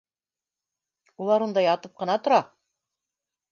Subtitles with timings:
[1.27, 2.43] Улар унда ятып ҡына тора